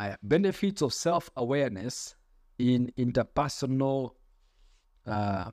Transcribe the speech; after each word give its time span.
Uh, 0.00 0.16
benefits 0.22 0.80
of 0.80 0.94
self 0.94 1.28
awareness 1.36 2.14
in 2.58 2.90
interpersonal 2.96 4.12
uh, 5.06 5.50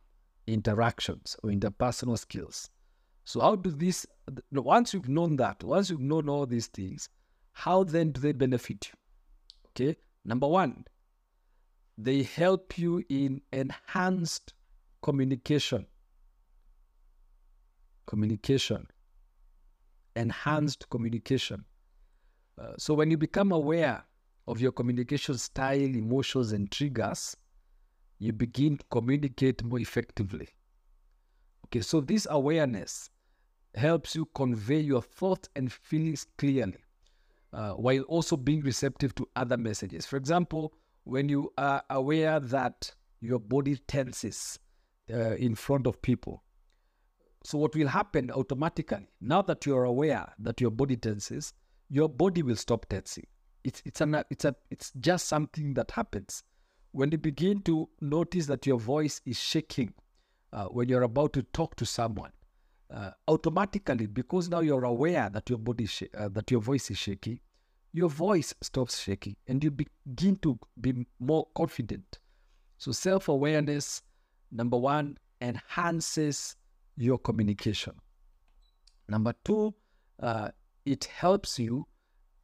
interactions 0.47 1.35
or 1.43 1.49
interpersonal 1.49 2.17
skills. 2.17 2.69
So, 3.25 3.41
how 3.41 3.57
do 3.57 3.71
this, 3.71 4.07
once 4.53 4.93
you've 4.93 5.09
known 5.09 5.35
that, 5.35 5.65
once 5.65 5.89
you've 5.89 5.99
known 5.99 6.29
all 6.29 6.45
these 6.45 6.67
things, 6.67 7.09
how 7.51 7.83
then 7.83 8.11
do 8.11 8.21
they 8.21 8.31
benefit 8.31 8.87
you? 8.87 8.93
Okay, 9.71 9.97
number 10.23 10.47
one, 10.47 10.85
they 11.97 12.23
help 12.23 12.77
you 12.77 13.03
in 13.09 13.41
enhanced 13.51 14.53
communication. 15.01 15.85
Communication. 18.05 18.87
Enhanced 20.15 20.89
communication. 20.89 21.65
Uh, 22.57 22.71
so, 22.77 22.93
when 22.93 23.11
you 23.11 23.17
become 23.17 23.51
aware 23.51 24.05
of 24.47 24.61
your 24.61 24.71
communication 24.71 25.37
style, 25.37 25.95
emotions, 25.95 26.51
and 26.53 26.71
triggers, 26.71 27.35
you 28.19 28.33
begin 28.33 28.77
to 28.77 28.85
communicate 28.89 29.63
more 29.63 29.79
effectively. 29.79 30.49
Okay, 31.65 31.81
so 31.81 32.01
this 32.01 32.25
awareness 32.29 33.09
helps 33.75 34.15
you 34.15 34.25
convey 34.33 34.79
your 34.79 35.01
thoughts 35.01 35.49
and 35.55 35.71
feelings 35.71 36.25
clearly 36.37 36.79
uh, 37.53 37.71
while 37.71 38.01
also 38.03 38.37
being 38.37 38.61
receptive 38.61 39.13
to 39.15 39.27
other 39.35 39.57
messages. 39.57 40.05
For 40.05 40.17
example, 40.17 40.73
when 41.03 41.29
you 41.29 41.51
are 41.57 41.83
aware 41.89 42.39
that 42.39 42.93
your 43.19 43.39
body 43.39 43.77
tenses 43.87 44.59
uh, 45.13 45.35
in 45.35 45.55
front 45.55 45.87
of 45.87 46.01
people, 46.01 46.43
so 47.43 47.57
what 47.57 47.75
will 47.75 47.87
happen 47.87 48.31
automatically, 48.31 49.07
now 49.21 49.41
that 49.43 49.65
you 49.65 49.75
are 49.75 49.85
aware 49.85 50.33
that 50.39 50.59
your 50.59 50.71
body 50.71 50.97
tenses, 50.97 51.53
your 51.89 52.09
body 52.09 52.43
will 52.43 52.55
stop 52.55 52.85
tensing. 52.87 53.25
It's 53.63 53.81
it's 53.85 54.01
an 54.01 54.23
it's 54.29 54.45
a 54.45 54.55
it's 54.69 54.91
just 54.99 55.27
something 55.27 55.73
that 55.73 55.91
happens 55.91 56.43
when 56.91 57.11
you 57.11 57.17
begin 57.17 57.61
to 57.63 57.89
notice 58.01 58.45
that 58.47 58.65
your 58.65 58.79
voice 58.79 59.21
is 59.25 59.39
shaking 59.39 59.93
uh, 60.53 60.65
when 60.65 60.89
you're 60.89 61.03
about 61.03 61.33
to 61.33 61.43
talk 61.43 61.75
to 61.75 61.85
someone. 61.85 62.31
Uh, 62.89 63.11
automatically, 63.27 64.05
because 64.05 64.47
now 64.47 64.61
you're 64.61 64.85
aware 64.85 65.29
that 65.29 65.49
your 65.49 65.59
body 65.59 65.85
sh- 65.85 66.03
uh, 66.17 66.29
that 66.29 66.49
your 66.49 66.61
voice 66.61 66.89
is 66.89 66.97
shaking, 66.97 67.37
your 67.91 68.09
voice 68.09 68.53
stops 68.61 68.97
shaking, 68.97 69.35
and 69.47 69.61
you 69.61 69.69
begin 69.69 70.37
to 70.37 70.57
be 70.79 71.05
more 71.19 71.45
confident. 71.53 72.19
So 72.77 72.93
self-awareness, 72.93 74.03
number 74.51 74.77
one, 74.77 75.17
enhances 75.41 76.55
your 76.95 77.17
communication. 77.17 77.93
Number 79.09 79.33
two, 79.43 79.73
uh, 80.21 80.49
it 80.85 81.03
helps 81.05 81.59
you 81.59 81.87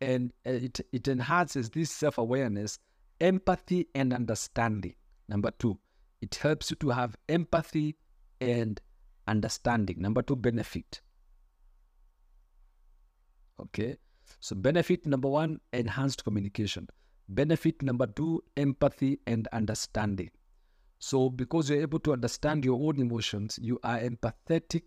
and 0.04 0.34
it, 0.46 0.80
it 0.92 1.08
enhances 1.08 1.70
this 1.70 1.92
self 1.92 2.18
awareness, 2.18 2.80
empathy, 3.22 3.88
and 3.96 4.14
understanding. 4.14 4.96
Number 5.28 5.52
two, 5.52 5.80
it 6.22 6.36
helps 6.36 6.70
you 6.72 6.76
to 6.78 6.90
have 6.90 7.16
empathy 7.30 7.96
and 8.42 8.80
understanding. 9.28 10.02
Number 10.02 10.22
two, 10.22 10.36
benefit. 10.36 11.02
Okay, 13.60 13.98
so 14.40 14.56
benefit 14.56 15.06
number 15.06 15.30
one, 15.30 15.60
enhanced 15.72 16.24
communication. 16.24 16.88
Benefit 17.30 17.82
number 17.82 18.08
two, 18.08 18.44
empathy 18.58 19.20
and 19.26 19.48
understanding. 19.54 20.32
So, 21.00 21.30
because 21.30 21.70
you're 21.70 21.82
able 21.82 22.00
to 22.00 22.14
understand 22.14 22.64
your 22.66 22.80
own 22.82 23.00
emotions, 23.00 23.60
you 23.62 23.80
are 23.84 24.00
empathetic 24.00 24.84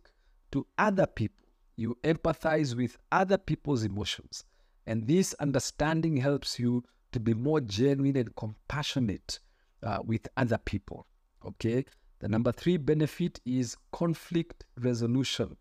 to 0.53 0.67
other 0.79 1.07
people. 1.07 1.45
You 1.77 1.97
empathize 2.05 2.75
with 2.75 2.97
other 3.13 3.37
people's 3.37 3.85
emotions. 3.85 4.45
And 4.87 5.07
this 5.07 5.35
understanding 5.35 6.17
helps 6.17 6.59
you 6.59 6.85
to 7.13 7.21
be 7.21 7.35
more 7.35 7.61
genuine 7.61 8.17
and 8.17 8.35
compassionate 8.37 9.41
uh, 9.83 9.99
with 10.05 10.29
other 10.37 10.59
people. 10.59 11.07
Okay. 11.45 11.85
The 12.21 12.29
number 12.29 12.53
three 12.53 12.77
benefit 12.77 13.41
is 13.45 13.77
conflict 13.93 14.65
resolution. 14.81 15.57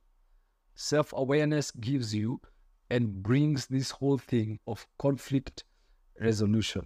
Self 0.75 1.13
awareness 1.15 1.71
gives 1.71 2.13
you 2.13 2.39
and 2.89 3.23
brings 3.23 3.65
this 3.65 3.91
whole 3.91 4.17
thing 4.17 4.59
of 4.67 4.87
conflict 4.99 5.63
resolution. 6.19 6.85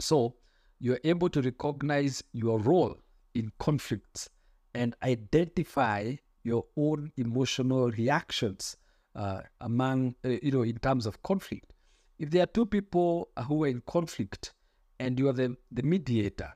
So 0.00 0.36
you're 0.78 1.00
able 1.04 1.28
to 1.30 1.42
recognize 1.42 2.22
your 2.32 2.58
role 2.58 2.96
in 3.34 3.52
conflicts 3.58 4.28
and 4.74 4.94
identify 5.02 6.16
your 6.42 6.64
own 6.76 7.12
emotional 7.16 7.90
reactions 7.90 8.76
uh, 9.16 9.40
among, 9.62 10.14
uh, 10.24 10.28
you 10.42 10.52
know, 10.52 10.62
in 10.62 10.78
terms 10.78 11.06
of 11.06 11.22
conflict. 11.22 11.72
If 12.18 12.30
there 12.30 12.42
are 12.42 12.46
two 12.46 12.66
people 12.66 13.28
who 13.48 13.64
are 13.64 13.68
in 13.68 13.82
conflict 13.86 14.52
and 15.00 15.18
you 15.18 15.28
are 15.28 15.32
the, 15.32 15.56
the 15.72 15.82
mediator, 15.82 16.52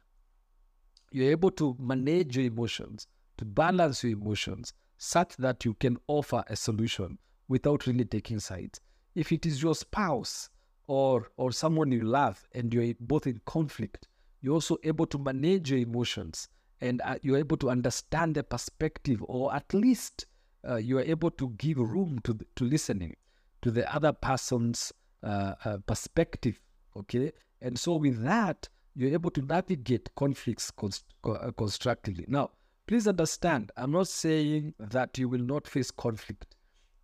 you're 1.10 1.30
able 1.30 1.50
to 1.52 1.76
manage 1.78 2.36
your 2.36 2.46
emotions, 2.46 3.06
to 3.38 3.44
balance 3.44 4.04
your 4.04 4.12
emotions 4.12 4.72
such 4.98 5.36
that 5.38 5.64
you 5.64 5.74
can 5.74 5.96
offer 6.06 6.44
a 6.48 6.56
solution 6.56 7.18
without 7.48 7.86
really 7.86 8.04
taking 8.04 8.38
sides. 8.38 8.80
If 9.14 9.32
it 9.32 9.46
is 9.46 9.62
your 9.62 9.74
spouse 9.74 10.50
or 10.86 11.30
or 11.36 11.52
someone 11.52 11.90
you 11.90 12.02
love 12.02 12.46
and 12.54 12.72
you're 12.72 12.94
both 13.00 13.26
in 13.26 13.40
conflict, 13.46 14.06
you're 14.40 14.54
also 14.54 14.76
able 14.84 15.06
to 15.06 15.18
manage 15.18 15.70
your 15.70 15.80
emotions 15.80 16.48
and 16.80 17.00
uh, 17.04 17.16
you're 17.22 17.38
able 17.38 17.56
to 17.58 17.70
understand 17.70 18.34
the 18.34 18.42
perspective 18.42 19.20
or 19.26 19.54
at 19.54 19.72
least 19.74 20.26
uh, 20.68 20.76
you 20.76 20.98
are 20.98 21.02
able 21.02 21.30
to 21.30 21.50
give 21.50 21.78
room 21.78 22.20
to 22.24 22.38
to 22.56 22.64
listening 22.64 23.16
to 23.62 23.70
the 23.70 23.92
other 23.94 24.12
person's 24.12 24.92
uh, 25.22 25.54
uh, 25.64 25.78
perspective. 25.86 26.60
Okay, 26.96 27.32
and 27.60 27.78
so 27.78 27.96
with 27.96 28.22
that, 28.22 28.68
you're 28.94 29.12
able 29.12 29.30
to 29.30 29.42
navigate 29.42 30.14
conflicts 30.16 30.70
const- 30.70 31.04
uh, 31.24 31.50
constructively. 31.56 32.24
Now, 32.28 32.50
please 32.86 33.06
understand, 33.06 33.70
I'm 33.76 33.92
not 33.92 34.08
saying 34.08 34.74
that 34.78 35.18
you 35.18 35.28
will 35.28 35.42
not 35.42 35.66
face 35.68 35.90
conflict. 35.90 36.56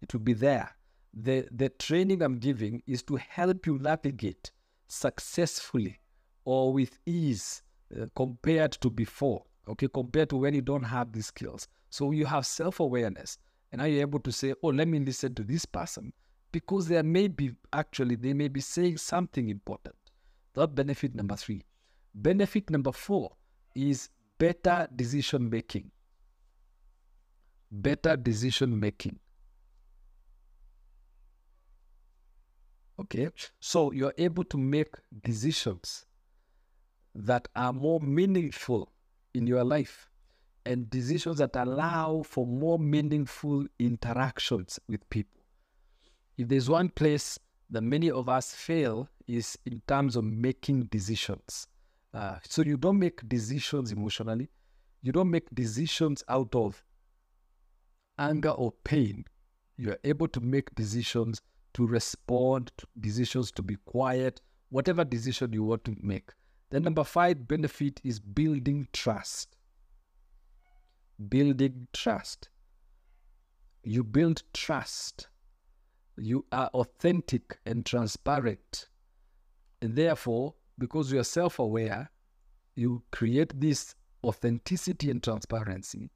It 0.03 0.13
will 0.13 0.21
be 0.21 0.33
there. 0.35 0.71
The 1.15 1.49
the 1.51 1.69
training 1.71 2.23
I'm 2.23 2.39
giving 2.39 2.83
is 2.87 3.03
to 3.05 3.17
help 3.17 3.67
you 3.67 3.79
navigate 3.79 4.51
successfully 4.89 6.01
or 6.45 6.73
with 6.73 6.99
ease 7.07 7.63
uh, 7.99 8.07
compared 8.15 8.73
to 8.73 8.91
before. 8.91 9.45
Okay, 9.69 9.89
compared 9.89 10.31
to 10.31 10.37
when 10.37 10.55
you 10.55 10.63
don't 10.63 10.85
have 10.85 11.13
these 11.13 11.27
skills. 11.27 11.67
So 11.91 12.11
you 12.13 12.27
have 12.27 12.47
self 12.47 12.81
awareness. 12.81 13.39
And 13.73 13.81
are 13.81 13.89
you 13.89 14.01
able 14.01 14.21
to 14.21 14.33
say, 14.33 14.55
oh, 14.63 14.69
let 14.69 14.89
me 14.89 14.99
listen 14.99 15.35
to 15.35 15.43
this 15.43 15.65
person? 15.65 16.13
Because 16.53 16.89
there 16.89 17.03
may 17.03 17.29
be, 17.29 17.53
actually, 17.73 18.17
they 18.17 18.33
may 18.33 18.49
be 18.49 18.61
saying 18.61 18.99
something 18.99 19.49
important. 19.51 19.97
That 20.55 20.75
benefit 20.75 21.15
number 21.15 21.37
three. 21.37 21.65
Benefit 22.15 22.71
number 22.71 22.93
four 22.93 23.33
is 23.75 24.09
better 24.39 24.89
decision 24.95 25.51
making. 25.51 25.91
Better 27.71 28.17
decision 28.17 28.79
making. 28.79 29.19
Okay, 32.99 33.29
so 33.61 33.93
you're 33.93 34.15
able 34.17 34.45
to 34.45 34.57
make 34.57 34.95
decisions 35.23 36.07
that 37.15 37.47
are 37.55 37.73
more 37.73 38.01
meaningful 38.01 38.91
in 39.35 39.47
your 39.47 39.65
life 39.65 40.09
and 40.67 40.91
decisions 40.91 41.39
that 41.39 41.55
allow 41.55 42.23
for 42.25 42.45
more 42.45 42.79
meaningful 42.79 43.65
interactions 43.79 44.79
with 44.89 45.09
people. 45.09 45.41
If 46.37 46.49
there's 46.49 46.69
one 46.69 46.89
place 46.91 47.39
that 47.71 47.83
many 47.83 48.11
of 48.11 48.29
us 48.29 48.53
fail 48.53 49.09
is 49.27 49.57
in 49.65 49.81
terms 49.87 50.17
of 50.17 50.25
making 50.25 50.85
decisions. 50.85 51.69
Uh, 52.13 52.37
so 52.47 52.63
you 52.63 52.77
don't 52.77 52.99
make 52.99 53.27
decisions 53.29 53.93
emotionally. 53.93 54.49
You 55.03 55.13
don't 55.13 55.31
make 55.31 55.49
decisions 55.55 56.25
out 56.29 56.55
of 56.55 56.83
anger 58.19 58.51
or 58.51 58.73
pain. 58.85 59.25
You 59.77 59.93
are 59.93 59.99
able 60.05 60.29
to 60.29 60.41
make 60.41 60.75
decisions 60.75 61.41
to 61.75 61.87
respond, 61.87 62.73
to 62.79 62.87
decisions 63.01 63.53
to 63.53 63.63
be 63.63 63.77
quiet, 63.85 64.41
whatever 64.71 65.05
decision 65.05 65.53
you 65.53 65.63
want 65.63 65.85
to 65.85 65.95
make. 66.01 66.31
The 66.71 66.81
number 66.81 67.05
five 67.05 67.47
benefit 67.47 68.01
is 68.03 68.19
building 68.19 68.89
trust 68.93 69.56
building 71.29 71.89
trust. 71.93 72.49
You 73.83 74.05
build 74.05 74.43
trust. 74.53 75.29
You 76.17 76.45
are 76.51 76.69
authentic 76.69 77.59
and 77.67 77.85
transparent. 77.85 78.89
And 79.83 79.95
therefore, 79.95 80.55
because 80.79 81.13
you 81.13 81.21
are 81.21 81.25
self 81.25 81.59
aware, 81.59 82.11
you 82.75 83.03
create 83.13 83.59
this 83.59 83.95
authenticity 84.25 85.11
and 85.11 85.23
transparency, 85.23 86.11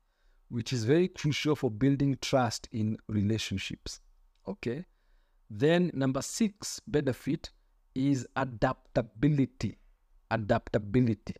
which 0.48 0.72
is 0.72 0.84
very 0.84 1.08
crucial 1.08 1.54
for 1.54 1.70
building 1.70 2.18
trust 2.20 2.68
in 2.72 2.96
relationships. 3.08 4.00
Okay. 4.48 4.84
Then, 5.48 5.90
number 5.94 6.22
six 6.22 6.80
benefit 6.86 7.50
is 7.94 8.26
adaptability. 8.36 9.78
Adaptability 10.30 11.34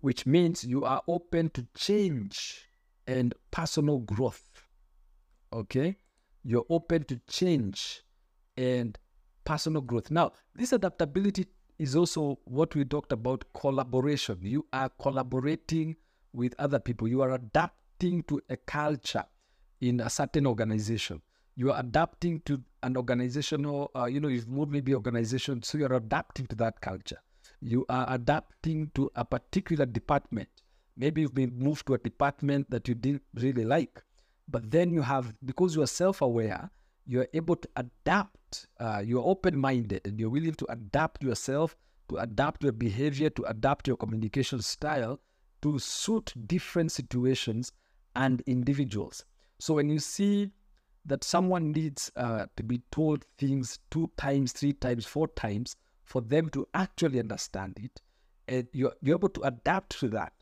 which 0.00 0.26
means 0.26 0.64
you 0.64 0.84
are 0.84 1.02
open 1.08 1.50
to 1.50 1.66
change 1.74 2.68
and 3.06 3.34
personal 3.50 3.98
growth. 3.98 4.42
Okay? 5.52 5.96
You're 6.44 6.66
open 6.68 7.04
to 7.04 7.20
change 7.28 8.02
and 8.56 8.98
personal 9.44 9.82
growth. 9.82 10.10
Now, 10.10 10.32
this 10.54 10.72
adaptability 10.72 11.46
is 11.78 11.96
also 11.96 12.38
what 12.44 12.74
we 12.74 12.84
talked 12.84 13.12
about 13.12 13.44
collaboration. 13.54 14.38
You 14.42 14.66
are 14.72 14.90
collaborating 15.00 15.96
with 16.32 16.54
other 16.58 16.78
people, 16.78 17.08
you 17.08 17.22
are 17.22 17.32
adapting 17.32 18.22
to 18.24 18.40
a 18.50 18.56
culture 18.56 19.24
in 19.80 20.00
a 20.00 20.10
certain 20.10 20.46
organization. 20.46 21.22
You 21.56 21.72
are 21.72 21.80
adapting 21.80 22.40
to 22.42 22.62
an 22.82 22.96
organizational, 22.96 23.90
uh, 23.96 24.04
you 24.04 24.20
know, 24.20 24.28
you've 24.28 24.48
moved 24.48 24.70
maybe 24.70 24.94
organization, 24.94 25.62
so 25.62 25.78
you're 25.78 25.94
adapting 25.94 26.46
to 26.48 26.56
that 26.56 26.80
culture. 26.80 27.18
You 27.60 27.84
are 27.88 28.06
adapting 28.08 28.90
to 28.94 29.10
a 29.16 29.24
particular 29.24 29.86
department. 29.86 30.48
Maybe 30.96 31.20
you've 31.20 31.34
been 31.34 31.58
moved 31.58 31.86
to 31.86 31.94
a 31.94 31.98
department 31.98 32.70
that 32.70 32.88
you 32.88 32.94
didn't 32.94 33.22
really 33.34 33.64
like, 33.64 34.02
but 34.48 34.70
then 34.70 34.92
you 34.92 35.02
have, 35.02 35.34
because 35.44 35.74
you 35.76 35.82
are 35.82 35.86
self 35.86 36.22
aware, 36.22 36.70
you're 37.06 37.28
able 37.32 37.56
to 37.56 37.68
adapt. 37.76 38.66
Uh, 38.78 39.02
you're 39.04 39.24
open 39.24 39.58
minded 39.58 40.00
and 40.04 40.18
you're 40.18 40.30
willing 40.30 40.54
to 40.54 40.66
adapt 40.70 41.22
yourself, 41.22 41.76
to 42.08 42.16
adapt 42.16 42.62
your 42.62 42.72
behavior, 42.72 43.30
to 43.30 43.44
adapt 43.44 43.86
your 43.86 43.96
communication 43.96 44.62
style 44.62 45.20
to 45.62 45.78
suit 45.78 46.32
different 46.46 46.92
situations 46.92 47.72
and 48.16 48.42
individuals. 48.46 49.24
So 49.58 49.74
when 49.74 49.88
you 49.88 49.98
see 49.98 50.50
that 51.06 51.24
someone 51.24 51.72
needs 51.72 52.10
uh, 52.16 52.46
to 52.56 52.62
be 52.62 52.80
told 52.90 53.24
things 53.38 53.78
two 53.90 54.10
times, 54.16 54.52
three 54.52 54.72
times, 54.72 55.06
four 55.06 55.28
times 55.28 55.76
for 56.08 56.22
them 56.22 56.48
to 56.48 56.66
actually 56.72 57.20
understand 57.20 57.78
it, 57.78 58.00
and 58.48 58.66
you're, 58.72 58.94
you're 59.02 59.16
able 59.16 59.28
to 59.28 59.42
adapt 59.42 60.00
to 60.00 60.08
that. 60.08 60.32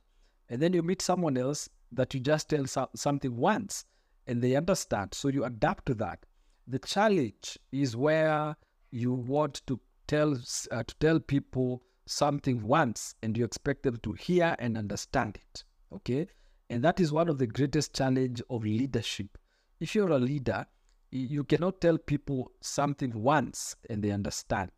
And 0.49 0.63
then 0.63 0.73
you 0.73 0.83
meet 0.83 1.03
someone 1.03 1.37
else 1.37 1.69
that 1.91 2.15
you 2.15 2.21
just 2.21 2.49
tell 2.49 2.67
so- 2.67 2.89
something 2.95 3.37
once 3.37 3.85
and 4.29 4.41
they 4.41 4.55
understand. 4.55 5.13
So 5.13 5.29
you 5.29 5.45
adapt 5.45 5.87
to 5.87 5.95
that. 5.95 6.25
The 6.69 6.79
challenge 6.79 7.59
is 7.73 7.97
where 7.97 8.57
you 8.93 9.13
want 9.13 9.63
to 9.67 9.81
tell 10.07 10.37
uh, 10.71 10.85
to 10.85 10.95
tell 11.01 11.19
people 11.19 11.83
something 12.07 12.63
once 12.63 13.17
and 13.23 13.37
you 13.37 13.45
expect 13.45 13.83
them 13.83 13.97
to 14.05 14.13
hear 14.13 14.55
and 14.61 14.79
understand 14.79 15.37
it. 15.37 15.65
Okay? 15.93 16.29
And 16.71 16.85
that 16.85 17.01
is 17.01 17.13
one 17.13 17.29
of 17.29 17.39
the 17.39 17.47
greatest 17.49 17.93
challenge 17.93 18.41
of 18.51 18.65
leadership. 18.65 19.37
If 19.81 19.97
you're 19.97 20.13
a 20.13 20.19
leader, 20.19 20.67
you 21.11 21.43
cannot 21.43 21.81
tell 21.81 21.99
people 21.99 22.53
something 22.61 23.13
once 23.21 23.75
and 23.91 24.03
they 24.03 24.11
understand. 24.11 24.71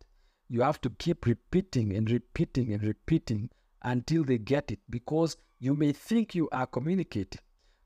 You 0.49 0.62
have 0.62 0.81
to 0.83 0.91
keep 0.91 1.27
repeating 1.27 1.95
and 1.95 2.11
repeating 2.11 2.73
and 2.73 2.83
repeating 2.83 3.50
until 3.83 4.25
they 4.25 4.39
get 4.39 4.71
it 4.71 4.81
because 4.89 5.37
you 5.61 5.75
may 5.75 5.93
think 5.93 6.35
you 6.35 6.49
are 6.50 6.67
communicating, 6.67 7.41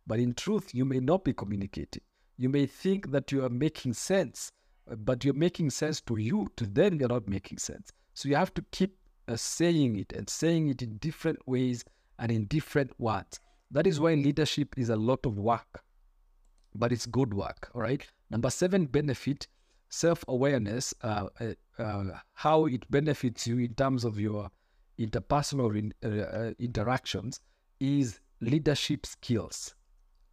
but 0.06 0.18
in 0.18 0.34
truth, 0.34 0.74
you 0.74 0.84
may 0.84 1.00
not 1.00 1.24
be 1.24 1.32
communicating. 1.32 2.02
You 2.36 2.48
may 2.48 2.66
think 2.66 3.10
that 3.10 3.32
you 3.32 3.44
are 3.44 3.50
making 3.50 3.94
sense, 3.94 4.52
uh, 4.90 4.96
but 4.96 5.24
you're 5.24 5.34
making 5.34 5.70
sense 5.70 6.00
to 6.02 6.16
you. 6.16 6.50
To 6.56 6.66
them, 6.66 6.98
you're 6.98 7.08
not 7.08 7.28
making 7.28 7.58
sense. 7.58 7.90
So 8.14 8.28
you 8.28 8.36
have 8.36 8.54
to 8.54 8.64
keep 8.70 8.96
uh, 9.28 9.36
saying 9.36 9.96
it 9.96 10.12
and 10.12 10.28
saying 10.28 10.68
it 10.68 10.82
in 10.82 10.98
different 10.98 11.38
ways 11.46 11.84
and 12.18 12.30
in 12.30 12.46
different 12.46 12.92
words. 12.98 13.40
That 13.70 13.86
is 13.86 14.00
why 14.00 14.14
leadership 14.14 14.76
is 14.76 14.90
a 14.90 14.96
lot 14.96 15.24
of 15.24 15.38
work, 15.38 15.82
but 16.74 16.92
it's 16.92 17.06
good 17.06 17.32
work. 17.32 17.70
All 17.74 17.80
right. 17.80 18.06
Number 18.30 18.50
seven 18.50 18.86
benefit 18.86 19.46
self 19.92 20.24
awareness, 20.26 20.94
uh, 21.02 21.26
uh, 21.38 21.52
uh, 21.80 22.04
how 22.32 22.64
it 22.64 22.90
benefits 22.90 23.46
you 23.46 23.58
in 23.58 23.74
terms 23.74 24.04
of 24.04 24.18
your 24.18 24.50
interpersonal 24.98 25.76
in, 25.78 25.92
uh, 26.02 26.22
uh, 26.22 26.52
interactions 26.58 27.40
is 27.78 28.18
leadership 28.40 29.04
skills. 29.04 29.74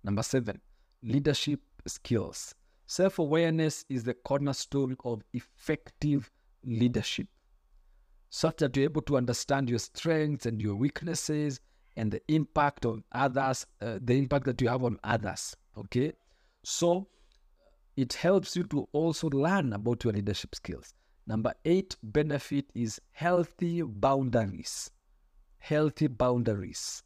Number 0.03 0.23
seven, 0.23 0.61
leadership 1.03 1.59
skills. 1.85 2.55
Self 2.87 3.19
awareness 3.19 3.85
is 3.89 4.03
the 4.05 4.13
cornerstone 4.13 4.95
of 5.03 5.21
effective 5.33 6.31
leadership, 6.63 7.27
such 8.29 8.57
that 8.57 8.75
you're 8.77 8.85
able 8.85 9.01
to 9.03 9.17
understand 9.17 9.69
your 9.69 9.79
strengths 9.79 10.45
and 10.45 10.61
your 10.61 10.75
weaknesses 10.75 11.59
and 11.97 12.11
the 12.11 12.21
impact 12.29 12.85
on 12.85 13.03
others, 13.11 13.65
uh, 13.81 13.99
the 14.01 14.17
impact 14.17 14.45
that 14.45 14.61
you 14.61 14.69
have 14.69 14.85
on 14.85 14.97
others. 15.03 15.55
Okay. 15.77 16.13
So 16.63 17.07
it 17.99 18.13
helps 18.13 18.55
you 18.55 18.63
to 18.63 18.87
also 18.93 19.27
learn 19.29 19.73
about 19.73 20.05
your 20.05 20.13
leadership 20.13 20.55
skills. 20.55 20.93
Number 21.27 21.53
eight 21.65 21.97
benefit 22.01 22.65
is 22.73 23.01
healthy 23.11 23.81
boundaries. 23.81 24.89
Healthy 25.57 26.07
boundaries. 26.07 27.03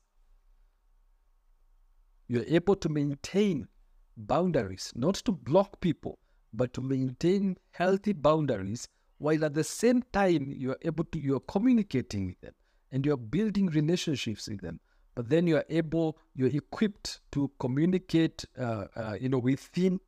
You're 2.27 2.45
able 2.47 2.75
to 2.75 2.89
maintain 2.89 3.67
boundaries, 4.15 4.93
not 4.95 5.15
to 5.25 5.31
block 5.31 5.81
people, 5.81 6.19
but 6.53 6.73
to 6.73 6.81
maintain 6.81 7.57
healthy 7.71 8.13
boundaries 8.13 8.87
while 9.17 9.43
at 9.43 9.55
the 9.55 9.63
same 9.63 10.03
time 10.13 10.53
you're 10.55 10.77
able 10.83 11.05
to, 11.05 11.19
you're 11.19 11.39
communicating 11.39 12.27
with 12.27 12.39
them 12.41 12.53
and 12.91 13.03
you're 13.03 13.17
building 13.17 13.65
relationships 13.65 14.47
with 14.47 14.61
them. 14.61 14.79
But 15.15 15.29
then 15.29 15.47
you're 15.47 15.65
able, 15.69 16.19
you're 16.35 16.55
equipped 16.55 17.21
to 17.31 17.51
communicate, 17.59 18.45
uh, 18.59 18.85
uh, 18.95 19.17
you 19.19 19.29
know, 19.29 19.39
within 19.39 19.99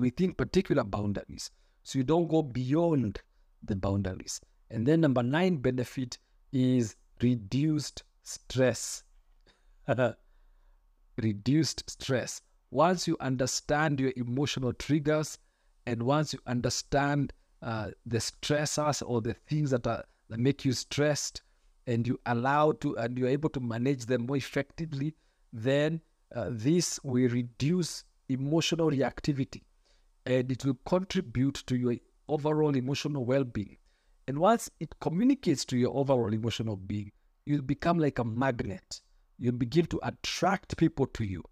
within 0.00 0.34
particular 0.34 0.84
boundaries. 0.84 1.50
So 1.82 1.98
you 1.98 2.04
don't 2.04 2.28
go 2.28 2.42
beyond 2.42 3.20
the 3.62 3.76
boundaries. 3.76 4.40
And 4.70 4.86
then 4.86 5.00
number 5.00 5.22
nine 5.22 5.56
benefit 5.56 6.18
is 6.52 6.96
reduced 7.20 8.02
stress. 8.22 9.02
reduced 11.18 11.88
stress 11.90 12.42
once 12.70 13.08
you 13.08 13.16
understand 13.20 14.00
your 14.00 14.12
emotional 14.16 14.72
triggers 14.72 15.38
and 15.86 16.02
once 16.02 16.32
you 16.32 16.38
understand 16.46 17.32
uh, 17.62 17.88
the 18.06 18.18
stressors 18.18 19.02
or 19.06 19.20
the 19.20 19.34
things 19.34 19.70
that 19.70 19.86
are 19.86 20.04
that 20.28 20.38
make 20.38 20.64
you 20.64 20.72
stressed 20.72 21.42
and 21.86 22.06
you 22.06 22.20
allow 22.26 22.70
to 22.72 22.96
and 22.98 23.18
you're 23.18 23.28
able 23.28 23.48
to 23.48 23.60
manage 23.60 24.04
them 24.06 24.26
more 24.26 24.36
effectively 24.36 25.14
then 25.52 26.00
uh, 26.34 26.48
this 26.50 27.00
will 27.02 27.28
reduce 27.30 28.04
emotional 28.28 28.90
reactivity 28.90 29.62
and 30.28 30.52
it 30.52 30.64
will 30.64 30.78
contribute 30.86 31.64
to 31.66 31.76
your 31.76 31.96
overall 32.28 32.76
emotional 32.76 33.24
well-being 33.24 33.76
and 34.28 34.38
once 34.38 34.70
it 34.78 35.00
communicates 35.00 35.64
to 35.64 35.76
your 35.76 35.96
overall 35.96 36.32
emotional 36.32 36.76
being 36.76 37.10
you'll 37.46 37.62
become 37.62 37.98
like 37.98 38.20
a 38.20 38.24
magnet 38.24 39.00
you'll 39.38 39.52
begin 39.66 39.86
to 39.86 39.98
attract 40.04 40.76
people 40.76 41.06
to 41.06 41.24
you 41.24 41.42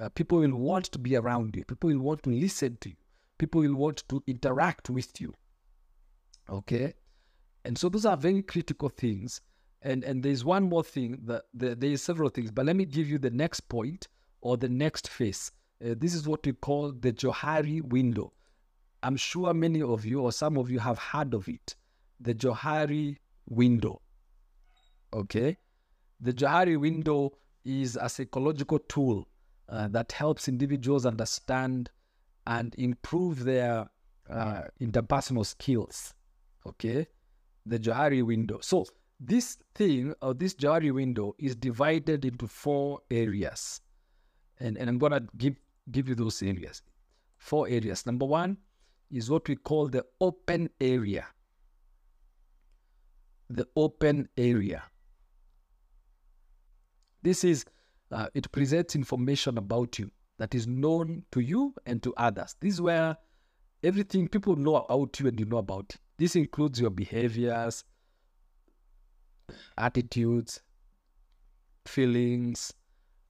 uh, 0.00 0.08
people 0.08 0.38
will 0.38 0.56
want 0.56 0.86
to 0.86 0.98
be 0.98 1.16
around 1.16 1.54
you. 1.54 1.64
People 1.64 1.90
will 1.90 2.00
want 2.00 2.22
to 2.22 2.30
listen 2.30 2.76
to 2.80 2.88
you. 2.88 2.96
People 3.38 3.60
will 3.60 3.74
want 3.74 4.02
to 4.08 4.22
interact 4.26 4.90
with 4.90 5.20
you. 5.20 5.34
Okay? 6.48 6.94
And 7.64 7.76
so 7.76 7.88
those 7.88 8.06
are 8.06 8.16
very 8.16 8.42
critical 8.42 8.88
things. 8.88 9.40
And 9.82 10.04
and 10.04 10.22
there's 10.22 10.44
one 10.44 10.64
more 10.64 10.84
thing 10.84 11.18
that 11.24 11.42
the, 11.52 11.74
there 11.74 11.90
is 11.90 12.02
several 12.02 12.30
things, 12.30 12.50
but 12.50 12.66
let 12.66 12.76
me 12.76 12.84
give 12.84 13.08
you 13.08 13.18
the 13.18 13.30
next 13.30 13.68
point 13.68 14.08
or 14.40 14.56
the 14.56 14.68
next 14.68 15.08
phase. 15.08 15.50
Uh, 15.84 15.94
this 15.96 16.14
is 16.14 16.28
what 16.28 16.44
we 16.46 16.52
call 16.52 16.92
the 16.92 17.12
Johari 17.12 17.82
window. 17.82 18.32
I'm 19.02 19.16
sure 19.16 19.52
many 19.52 19.82
of 19.82 20.04
you 20.04 20.20
or 20.20 20.30
some 20.32 20.56
of 20.56 20.70
you 20.70 20.78
have 20.78 20.98
heard 20.98 21.34
of 21.34 21.48
it. 21.48 21.74
The 22.20 22.34
Johari 22.34 23.18
window. 23.48 24.00
Okay? 25.12 25.56
The 26.20 26.32
Johari 26.32 26.78
window 26.78 27.32
is 27.64 27.98
a 28.00 28.08
psychological 28.08 28.78
tool 28.78 29.26
uh, 29.68 29.88
that 29.88 30.12
helps 30.12 30.48
individuals 30.48 31.06
understand 31.06 31.90
and 32.46 32.74
improve 32.76 33.44
their 33.44 33.88
uh, 34.30 34.62
interpersonal 34.80 35.46
skills. 35.46 36.14
Okay, 36.66 37.06
the 37.66 37.78
Johari 37.78 38.24
window. 38.24 38.58
So 38.60 38.86
this 39.18 39.58
thing 39.74 40.14
or 40.22 40.34
this 40.34 40.54
Johari 40.54 40.92
window 40.92 41.34
is 41.38 41.56
divided 41.56 42.24
into 42.24 42.46
four 42.46 43.00
areas, 43.10 43.80
and 44.60 44.76
and 44.76 44.88
I'm 44.88 44.98
gonna 44.98 45.26
give 45.36 45.56
give 45.90 46.08
you 46.08 46.14
those 46.14 46.42
areas. 46.42 46.82
Four 47.38 47.68
areas. 47.68 48.06
Number 48.06 48.26
one 48.26 48.56
is 49.10 49.30
what 49.30 49.48
we 49.48 49.56
call 49.56 49.88
the 49.88 50.04
open 50.20 50.70
area. 50.80 51.26
The 53.50 53.66
open 53.76 54.28
area. 54.36 54.84
This 57.22 57.44
is 57.44 57.64
uh, 58.10 58.28
it 58.34 58.50
presents 58.52 58.94
information 58.94 59.58
about 59.58 59.98
you 59.98 60.10
that 60.38 60.54
is 60.54 60.66
known 60.66 61.24
to 61.32 61.40
you 61.40 61.74
and 61.86 62.02
to 62.02 62.12
others. 62.16 62.56
This 62.60 62.74
is 62.74 62.80
where 62.80 63.16
everything 63.82 64.28
people 64.28 64.56
know 64.56 64.76
about 64.76 65.18
you 65.18 65.28
and 65.28 65.38
you 65.38 65.46
know 65.46 65.58
about 65.58 65.86
it. 65.90 65.96
This 66.18 66.36
includes 66.36 66.80
your 66.80 66.90
behaviors, 66.90 67.84
attitudes, 69.76 70.60
feelings, 71.86 72.72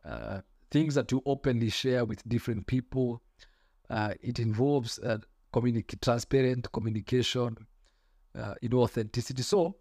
uh, 0.04 0.40
things 0.72 0.94
that 0.94 1.12
you 1.12 1.22
openly 1.26 1.70
share 1.70 2.04
with 2.04 2.26
different 2.28 2.66
people. 2.66 3.22
Uh, 3.90 4.14
it 4.22 4.38
involves 4.38 4.98
uh, 4.98 5.18
communic- 5.52 6.00
transparent 6.00 6.72
communication, 6.72 7.56
uh, 8.38 8.54
you 8.62 8.68
know, 8.70 8.80
authenticity. 8.80 9.42
So 9.42 9.76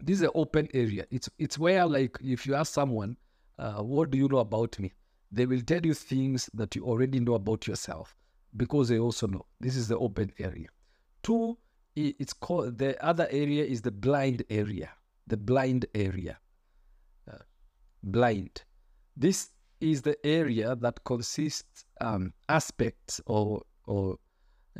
this 0.00 0.18
is 0.18 0.22
an 0.22 0.30
open 0.34 0.68
area. 0.72 1.04
It's 1.10 1.28
it's 1.38 1.58
where 1.58 1.86
like 1.86 2.16
if 2.22 2.46
you 2.46 2.54
ask 2.54 2.72
someone, 2.72 3.16
uh, 3.58 3.82
what 3.82 4.10
do 4.10 4.18
you 4.18 4.28
know 4.28 4.38
about 4.38 4.78
me? 4.78 4.92
They 5.32 5.46
will 5.46 5.62
tell 5.62 5.84
you 5.84 5.94
things 5.94 6.48
that 6.54 6.76
you 6.76 6.84
already 6.84 7.20
know 7.20 7.34
about 7.34 7.66
yourself 7.66 8.14
because 8.56 8.88
they 8.88 9.00
also 9.00 9.26
know. 9.26 9.44
This 9.60 9.76
is 9.76 9.88
the 9.88 9.98
open 9.98 10.32
area. 10.38 10.68
two, 11.24 11.56
it's 11.96 12.32
called 12.32 12.78
the 12.78 13.02
other 13.04 13.26
area 13.30 13.64
is 13.64 13.82
the 13.82 13.90
blind 13.90 14.44
area. 14.50 14.90
The 15.26 15.36
blind 15.36 15.86
area. 15.94 16.38
Uh, 17.30 17.38
blind. 18.02 18.62
This 19.16 19.50
is 19.84 20.00
the 20.00 20.16
area 20.26 20.74
that 20.76 21.04
consists 21.04 21.84
um, 22.00 22.32
aspects 22.48 23.20
or 23.26 23.62
or 23.86 24.16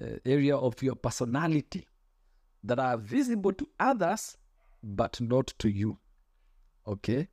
uh, 0.01 0.17
area 0.25 0.57
of 0.57 0.83
your 0.83 0.97
personality 0.97 1.87
that 2.65 2.79
are 2.79 2.97
visible 2.97 3.53
to 3.53 3.69
others 3.79 4.39
but 4.83 5.21
not 5.21 5.53
to 5.59 5.69
you. 5.69 5.99
Okay, 6.89 7.29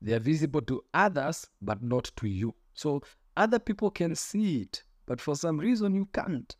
they 0.00 0.12
are 0.12 0.20
visible 0.20 0.62
to 0.62 0.82
others 0.94 1.46
but 1.60 1.82
not 1.82 2.12
to 2.16 2.28
you. 2.28 2.54
So 2.74 3.02
other 3.36 3.58
people 3.58 3.90
can 3.90 4.14
see 4.14 4.62
it, 4.62 4.84
but 5.06 5.20
for 5.20 5.34
some 5.34 5.58
reason 5.58 5.94
you 5.96 6.08
can't. 6.12 6.54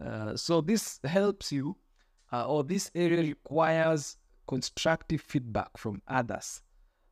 Uh, 0.00 0.36
so 0.36 0.60
this 0.60 1.00
helps 1.04 1.50
you, 1.50 1.76
uh, 2.32 2.46
or 2.46 2.62
this 2.62 2.90
area 2.94 3.22
requires 3.22 4.16
constructive 4.46 5.20
feedback 5.20 5.76
from 5.76 6.00
others 6.06 6.62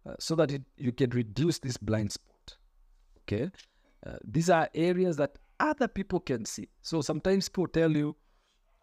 uh, 0.06 0.14
so 0.18 0.36
that 0.36 0.52
it, 0.52 0.62
you 0.76 0.92
can 0.92 1.10
reduce 1.10 1.58
this 1.58 1.76
blind 1.76 2.12
spot. 2.12 2.37
Okay, 3.28 3.50
uh, 4.06 4.16
these 4.24 4.48
are 4.48 4.70
areas 4.74 5.16
that 5.18 5.38
other 5.60 5.86
people 5.86 6.18
can 6.20 6.46
see. 6.46 6.68
So 6.80 7.02
sometimes 7.02 7.48
people 7.48 7.68
tell 7.68 7.94
you, 7.94 8.16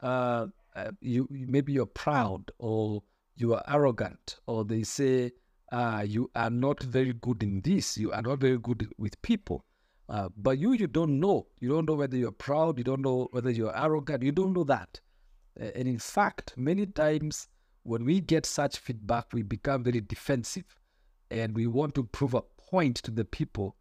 uh, 0.04 0.48
uh, 0.76 0.92
you 1.02 1.28
maybe 1.32 1.74
you're 1.74 1.88
proud 1.88 2.52
or 2.60 3.02
you 3.36 3.56
are 3.56 3.64
arrogant, 3.68 4.38
or 4.46 4.64
they 4.64 4.84
say 4.84 5.32
you 6.06 6.30
are 6.36 6.52
not 6.52 6.84
very 6.84 7.14
good 7.14 7.42
in 7.42 7.62
this. 7.62 7.98
You 7.98 8.12
are 8.12 8.22
not 8.22 8.40
very 8.40 8.60
good 8.60 8.88
with 8.98 9.20
people. 9.24 9.66
Uh, 10.08 10.30
but 10.38 10.60
you, 10.60 10.74
you 10.74 10.86
don't 10.86 11.20
know. 11.20 11.48
You 11.60 11.70
don't 11.70 11.88
know 11.88 11.96
whether 11.96 12.16
you're 12.16 12.32
proud. 12.32 12.78
You 12.78 12.84
don't 12.84 13.02
know 13.02 13.28
whether 13.32 13.50
you're 13.50 13.76
arrogant. 13.76 14.22
You 14.22 14.32
don't 14.32 14.54
know 14.54 14.64
that. 14.66 15.00
And 15.58 15.88
in 15.88 15.98
fact, 15.98 16.54
many 16.56 16.86
times 16.86 17.48
when 17.84 18.06
we 18.06 18.22
get 18.22 18.46
such 18.46 18.78
feedback, 18.78 19.26
we 19.34 19.42
become 19.42 19.84
very 19.84 20.02
defensive 20.02 20.76
and 21.32 21.56
we 21.56 21.66
want 21.66 21.96
to 21.96 22.04
prove 22.04 22.36
a 22.36 22.44
point 22.70 22.98
to 22.98 23.12
the 23.12 23.26
people 23.26 23.76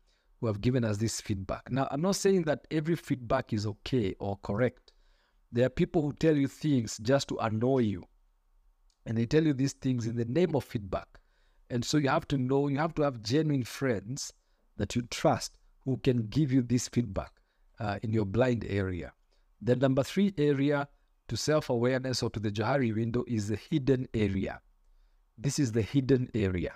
who 0.44 0.48
have 0.48 0.60
given 0.60 0.84
us 0.84 0.98
this 0.98 1.22
feedback. 1.22 1.70
Now, 1.70 1.88
I'm 1.90 2.02
not 2.02 2.16
saying 2.16 2.42
that 2.42 2.66
every 2.70 2.96
feedback 2.96 3.54
is 3.54 3.66
okay 3.66 4.14
or 4.18 4.36
correct. 4.42 4.92
There 5.50 5.64
are 5.64 5.70
people 5.70 6.02
who 6.02 6.12
tell 6.12 6.36
you 6.36 6.48
things 6.48 6.98
just 6.98 7.28
to 7.28 7.38
annoy 7.38 7.78
you. 7.78 8.04
And 9.06 9.16
they 9.16 9.24
tell 9.24 9.42
you 9.42 9.54
these 9.54 9.72
things 9.72 10.06
in 10.06 10.16
the 10.16 10.26
name 10.26 10.54
of 10.54 10.62
feedback. 10.62 11.08
And 11.70 11.82
so 11.82 11.96
you 11.96 12.10
have 12.10 12.28
to 12.28 12.36
know, 12.36 12.68
you 12.68 12.76
have 12.76 12.94
to 12.96 13.02
have 13.02 13.22
genuine 13.22 13.64
friends 13.64 14.34
that 14.76 14.94
you 14.94 15.00
trust 15.10 15.56
who 15.86 15.96
can 15.96 16.26
give 16.26 16.52
you 16.52 16.60
this 16.60 16.88
feedback 16.88 17.32
uh, 17.80 17.98
in 18.02 18.12
your 18.12 18.26
blind 18.26 18.66
area. 18.68 19.14
The 19.62 19.76
number 19.76 20.02
three 20.02 20.34
area 20.36 20.86
to 21.28 21.38
self 21.38 21.70
awareness 21.70 22.22
or 22.22 22.28
to 22.28 22.38
the 22.40 22.50
Johari 22.50 22.94
window 22.94 23.24
is 23.26 23.48
the 23.48 23.56
hidden 23.56 24.08
area. 24.12 24.60
This 25.38 25.58
is 25.58 25.72
the 25.72 25.80
hidden 25.80 26.28
area. 26.34 26.74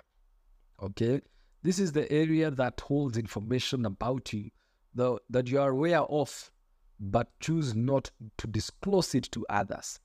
Okay. 0.81 1.21
This 1.61 1.79
is 1.79 1.91
the 1.91 2.09
area 2.11 2.51
that 2.51 2.79
holds 2.79 3.17
information 3.17 3.85
about 3.85 4.31
you 4.33 4.51
the, 4.93 5.17
that 5.29 5.47
you 5.49 5.59
are 5.59 5.69
aware 5.69 6.01
of, 6.01 6.51
but 6.99 7.27
choose 7.39 7.75
not 7.75 8.11
to 8.37 8.47
disclose 8.47 9.15
it 9.15 9.23
to 9.31 9.45
others. 9.49 9.99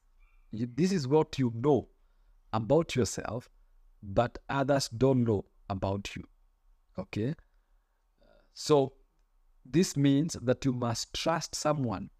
This 0.52 0.92
is 0.92 1.08
what 1.08 1.38
you 1.38 1.52
know 1.54 1.88
about 2.52 2.94
yourself, 2.94 3.48
but 4.02 4.38
others 4.48 4.88
don't 4.88 5.24
know 5.24 5.46
about 5.68 6.14
you. 6.14 6.24
Okay. 6.98 7.34
So 8.52 8.92
this 9.64 9.96
means 9.96 10.36
that 10.40 10.64
you 10.64 10.72
must 10.72 11.12
trust 11.14 11.54
someone 11.54 12.10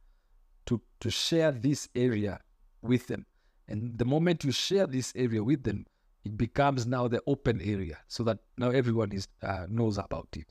to, 0.67 0.81
to 1.01 1.11
share 1.11 1.53
this 1.53 1.89
area 1.95 2.41
with 2.83 3.07
them. 3.07 3.27
And 3.69 3.97
the 3.99 4.05
moment 4.05 4.45
you 4.45 4.51
share 4.51 4.87
this 4.87 5.13
area 5.15 5.43
with 5.45 5.63
them, 5.63 5.87
it 6.25 6.37
becomes 6.37 6.87
now 6.87 7.07
the 7.07 7.23
open 7.27 7.61
area 7.61 7.99
so 8.09 8.23
that 8.25 8.39
now 8.57 8.71
everyone 8.71 9.13
is 9.13 9.29
uh, 9.43 9.67
knows 9.69 9.99
about 9.99 10.29
it. 10.37 10.47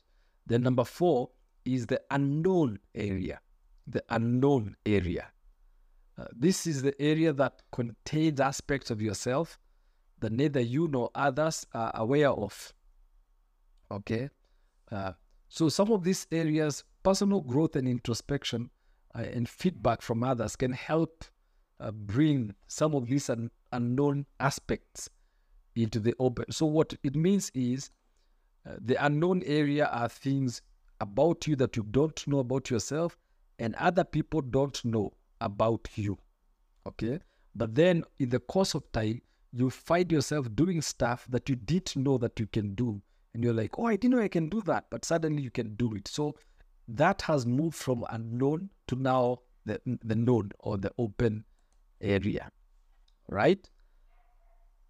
Then 0.46 0.62
number 0.62 0.84
four 0.84 1.30
is 1.64 1.86
the 1.86 2.00
unknown 2.10 2.78
area. 2.94 3.40
The 3.86 4.04
unknown 4.10 4.76
area. 4.86 5.28
Uh, 6.16 6.26
this 6.32 6.66
is 6.66 6.82
the 6.82 7.00
area 7.02 7.32
that 7.32 7.62
contains 7.72 8.40
aspects 8.40 8.90
of 8.90 9.02
yourself 9.02 9.58
that 10.20 10.32
neither 10.32 10.60
you 10.60 10.86
nor 10.88 11.10
others 11.14 11.66
are 11.74 11.90
aware 11.94 12.30
of. 12.30 12.72
Okay? 13.90 14.30
Uh, 14.92 15.12
so 15.48 15.68
some 15.68 15.90
of 15.90 16.04
these 16.04 16.26
areas, 16.30 16.84
personal 17.02 17.40
growth 17.40 17.74
and 17.74 17.88
introspection 17.88 18.70
uh, 19.14 19.22
and 19.22 19.48
feedback 19.48 20.02
from 20.02 20.22
others 20.22 20.56
can 20.56 20.72
help 20.72 21.24
uh, 21.80 21.90
bring 21.90 22.54
some 22.68 22.94
of 22.94 23.08
these 23.08 23.28
un- 23.28 23.50
unknown 23.72 24.26
aspects 24.38 25.10
into 25.76 26.00
the 26.00 26.14
open. 26.18 26.50
So 26.50 26.66
what 26.66 26.94
it 27.02 27.16
means 27.16 27.50
is 27.54 27.90
uh, 28.68 28.74
the 28.80 29.04
unknown 29.04 29.42
area 29.44 29.86
are 29.86 30.08
things 30.08 30.62
about 31.00 31.46
you 31.46 31.56
that 31.56 31.76
you 31.76 31.84
don't 31.90 32.26
know 32.26 32.38
about 32.38 32.70
yourself 32.70 33.18
and 33.58 33.74
other 33.76 34.04
people 34.04 34.40
don't 34.40 34.84
know 34.84 35.12
about 35.40 35.88
you. 35.96 36.18
Okay? 36.86 37.20
But 37.54 37.74
then 37.74 38.04
in 38.18 38.30
the 38.30 38.40
course 38.40 38.74
of 38.74 38.90
time, 38.92 39.20
you 39.52 39.70
find 39.70 40.10
yourself 40.10 40.48
doing 40.54 40.82
stuff 40.82 41.26
that 41.28 41.48
you 41.48 41.56
didn't 41.56 41.96
know 41.96 42.18
that 42.18 42.40
you 42.40 42.46
can 42.46 42.74
do 42.74 43.00
and 43.32 43.42
you're 43.42 43.54
like, 43.54 43.78
oh, 43.78 43.86
I 43.86 43.96
didn't 43.96 44.16
know 44.16 44.22
I 44.22 44.28
can 44.28 44.48
do 44.48 44.60
that, 44.62 44.86
but 44.90 45.04
suddenly 45.04 45.42
you 45.42 45.50
can 45.50 45.74
do 45.74 45.94
it. 45.94 46.08
So 46.08 46.36
that 46.88 47.22
has 47.22 47.46
moved 47.46 47.76
from 47.76 48.04
unknown 48.10 48.70
to 48.88 48.96
now 48.96 49.38
the, 49.66 49.80
the 50.04 50.14
known 50.14 50.52
or 50.60 50.76
the 50.76 50.92
open 50.98 51.44
area, 52.00 52.50
right? 53.28 53.68